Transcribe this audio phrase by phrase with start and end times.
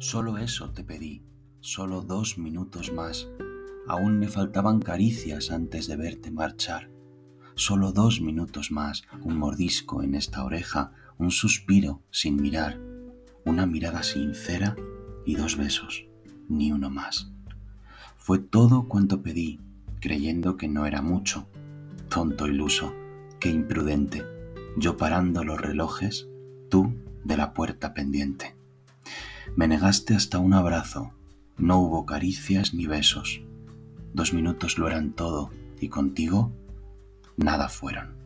[0.00, 1.24] Solo eso te pedí,
[1.58, 3.26] solo dos minutos más.
[3.88, 6.88] Aún me faltaban caricias antes de verte marchar.
[7.56, 12.78] Solo dos minutos más, un mordisco en esta oreja, un suspiro sin mirar,
[13.44, 14.76] una mirada sincera
[15.26, 16.06] y dos besos,
[16.48, 17.32] ni uno más.
[18.18, 19.58] Fue todo cuanto pedí,
[20.00, 21.48] creyendo que no era mucho.
[22.08, 22.94] Tonto iluso,
[23.40, 24.24] qué imprudente,
[24.76, 26.28] yo parando los relojes,
[26.70, 28.57] tú de la puerta pendiente.
[29.56, 31.12] Me negaste hasta un abrazo,
[31.56, 33.40] no hubo caricias ni besos.
[34.14, 36.52] Dos minutos lo eran todo y contigo
[37.36, 38.16] nada fueron.